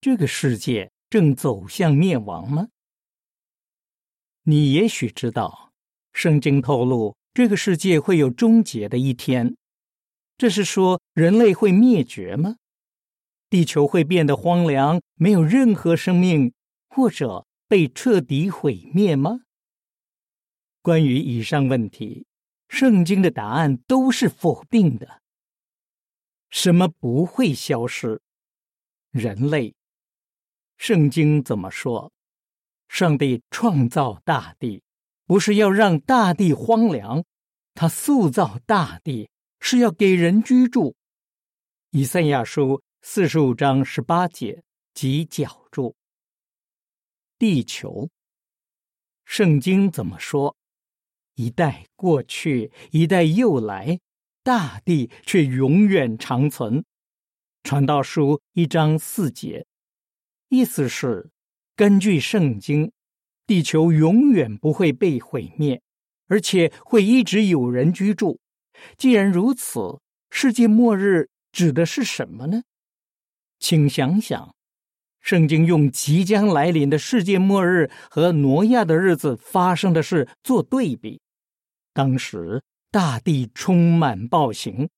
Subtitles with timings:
[0.00, 2.68] 这个世界正走向灭亡吗？
[4.44, 5.74] 你也许知道，
[6.14, 9.58] 圣经透露这个世界会有终结的一天。
[10.38, 12.56] 这是说人类会灭绝吗？
[13.50, 16.54] 地球会变得荒凉，没有任何生命，
[16.88, 19.42] 或者被彻底毁灭吗？
[20.80, 22.26] 关于以上问题，
[22.68, 25.20] 圣经的答案都是否定的。
[26.48, 28.22] 什么不会消失？
[29.10, 29.74] 人类。
[30.80, 32.10] 圣经怎么说？
[32.88, 34.82] 上帝创造大地，
[35.26, 37.22] 不是要让大地荒凉，
[37.74, 39.28] 他塑造大地
[39.60, 40.96] 是要给人居住。
[41.90, 44.62] 以赛亚书四十五章十八节
[44.94, 45.94] 及脚注。
[47.38, 48.08] 地球。
[49.26, 50.56] 圣经怎么说？
[51.34, 54.00] 一代过去，一代又来，
[54.42, 56.82] 大地却永远长存。
[57.64, 59.66] 传道书一章四节。
[60.50, 61.30] 意思是，
[61.76, 62.90] 根据圣经，
[63.46, 65.80] 地球永远不会被毁灭，
[66.26, 68.40] 而且会一直有人居住。
[68.96, 70.00] 既然如此，
[70.32, 72.64] 世界末日指的是什么呢？
[73.60, 74.52] 请想想，
[75.20, 81.20] 圣经用即将来临的世界末日和挪亚的日子发生的事做对比。
[81.92, 84.86] 当时大地充满暴行，《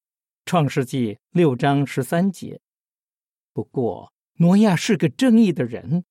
[0.46, 2.58] 创世纪》六章十三节。
[3.52, 4.10] 不过。
[4.42, 6.04] 挪亚是个正义的人，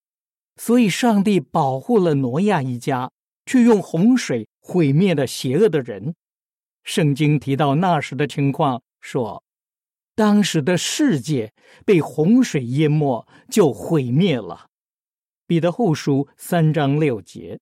[0.56, 3.12] 所以上帝保护了挪亚一家，
[3.46, 6.16] 却用洪水毁灭了邪恶的人。
[6.86, 9.44] 圣经提到那时的情况，说
[10.16, 11.54] 当时的世界
[11.86, 14.68] 被洪水淹没，就毁灭了。
[15.46, 17.59] 彼得后书三章六节，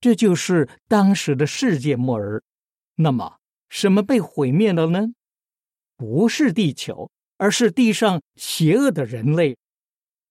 [0.00, 2.44] 这就是当时的世界末日。
[2.94, 5.08] 那么，什么被毁灭了呢？
[5.96, 9.56] 不是地球，而是地上邪恶的人类。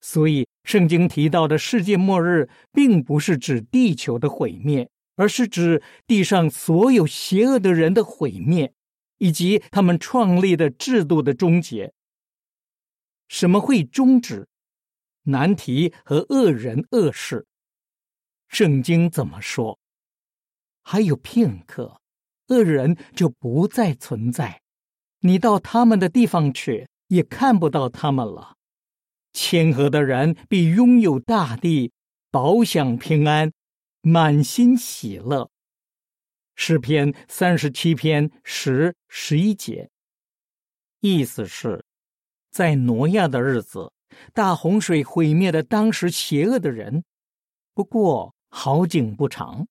[0.01, 8.73] 所以，圣经提到的世界末日，并不是指地球的毁灭，而是指地上所有邪恶的人的毁灭，
[9.17, 11.93] 以及他们创立的制度的终结。
[13.27, 14.47] 什么会终止？
[15.23, 17.45] 难题和恶人恶事。
[18.47, 19.77] 圣经怎么说？
[20.81, 22.01] 还有片刻，
[22.47, 24.61] 恶人就不再存在，
[25.19, 28.55] 你到他们的地方去，也看不到他们了。
[29.33, 31.91] 谦和的人必拥有大地，
[32.31, 33.51] 保享平安，
[34.01, 35.49] 满心喜乐。
[36.55, 39.89] 诗篇三十七篇十十一节，
[40.99, 41.85] 意思是，
[42.51, 43.93] 在挪亚的日子，
[44.33, 47.03] 大洪水毁灭了当时邪恶的人。
[47.73, 49.67] 不过好景不长，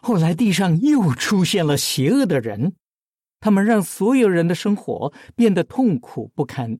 [0.00, 2.76] 后来地上又出现了邪恶的人，
[3.40, 6.78] 他们让所有人的生活变得痛苦不堪。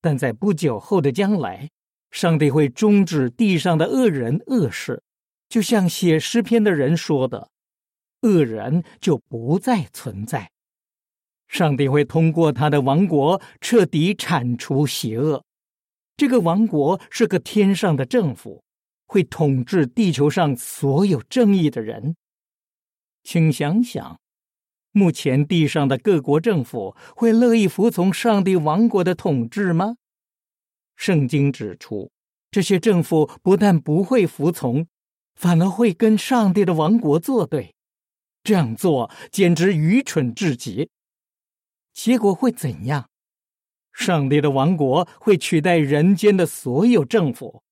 [0.00, 1.70] 但在不久后的将来，
[2.10, 5.02] 上帝会终止地上的恶人恶事，
[5.48, 7.50] 就像写诗篇的人说的
[8.22, 10.50] ：“恶人就不再存在。”
[11.48, 15.44] 上帝会通过他的王国彻底铲除邪恶。
[16.16, 18.62] 这个王国是个天上的政府，
[19.06, 22.14] 会统治地球上所有正义的人。
[23.22, 24.18] 请想想。
[24.92, 29.96] 目前地上的各国政府会乐意服从上帝王国的统治吗？
[30.96, 32.10] 圣经指出，
[32.50, 34.86] 这些政府不但不会服从，
[35.34, 37.74] 反而会跟上帝的王国作对。
[38.42, 40.90] 这样做简直愚蠢至极。
[41.92, 43.08] 结果会怎样？
[43.92, 47.62] 上帝的王国会取代人间的所有政府，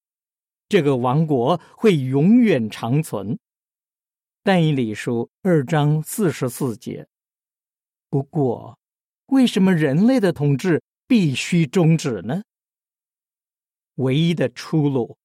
[0.68, 3.38] 这个王国会永远长存。
[4.46, 7.08] 但以理书二章四十四节。
[8.08, 8.78] 不过，
[9.26, 12.44] 为什么人类的统治必须终止呢？
[13.96, 15.18] 唯一的出路，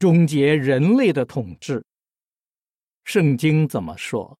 [0.00, 1.84] 终结人类的统治。
[3.04, 4.36] 圣经怎么说？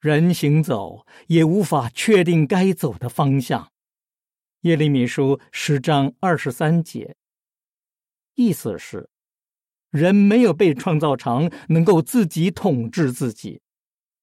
[0.00, 3.70] 人行走也无法确定该走的方向。
[4.62, 7.14] 耶利米书十章二十三节，
[8.36, 9.10] 意思是，
[9.92, 13.60] 人没有被创造成能够自己统治自己。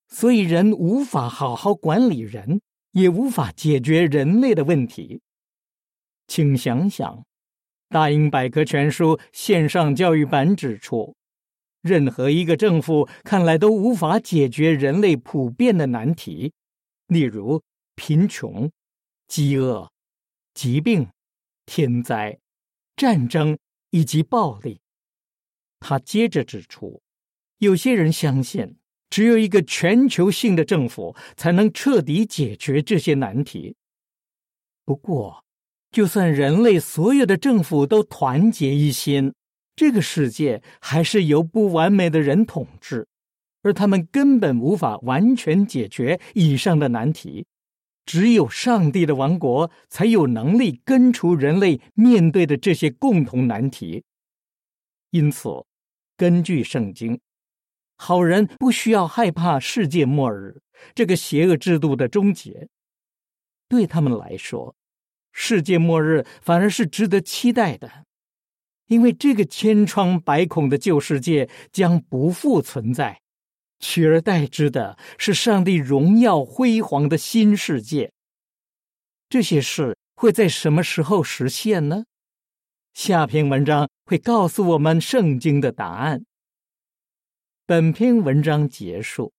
[0.10, 2.60] 所以，人无法好好管理人，
[2.92, 5.22] 也无法解决人类的问题。
[6.28, 7.16] 请想想，
[7.90, 11.16] 《大英百科全书》线上教育版指出，
[11.82, 16.52] 任何一个政府看来都无法解决人类普遍的难题，
[17.08, 17.62] 例如
[17.96, 18.72] 贫穷、
[19.28, 19.92] 饥饿、
[20.56, 21.08] 疾病、
[21.68, 22.40] 天灾、
[22.96, 23.58] 战争
[23.92, 24.82] 以及暴力。
[25.80, 27.02] 他接着指出，
[27.58, 28.76] 有些人相信。
[29.10, 33.76] 只有一个全球性的政府才能彻底解决这些难题。
[34.86, 35.44] 不过，
[35.90, 39.34] 就算人类所有的政府都团结一心，
[39.76, 43.08] 这个世界还是由不完美的人统治，
[43.64, 47.48] 而他们根本无法完全解决以上的难题。
[48.06, 54.04] 只有上帝的王国才有能力根除人类面对的这些共同难题。
[55.10, 55.50] 因此，
[56.20, 57.18] 根据圣经，
[57.96, 60.62] 好人不需要害怕世界末日
[60.94, 62.68] 这个邪恶制度的终结。
[63.70, 64.76] 对他们来说，
[65.32, 68.04] 世界末日反而是值得期待的，
[68.88, 73.22] 因为这个千疮百孔的旧世界将不复存在。
[73.80, 78.12] 取而代之的是上帝荣耀辉煌的新世界。
[79.30, 82.04] 这些事会在什么时候实现呢？
[82.94, 86.26] 下篇文章会告诉我们圣经的答案。
[87.66, 89.34] 本篇文章结束。